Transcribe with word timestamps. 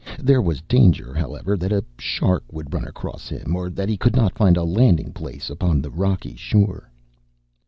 There 0.19 0.41
was 0.41 0.63
danger, 0.63 1.13
however, 1.13 1.55
that 1.55 1.71
a 1.71 1.85
shark 1.99 2.43
would 2.51 2.73
run 2.73 2.85
across 2.85 3.29
him, 3.29 3.55
or 3.55 3.69
that 3.69 3.87
he 3.87 3.97
could 3.97 4.15
not 4.15 4.33
find 4.35 4.57
a 4.57 4.63
landing 4.63 5.13
place 5.13 5.47
upon 5.47 5.79
the 5.79 5.91
rocky 5.91 6.35
shore. 6.35 6.89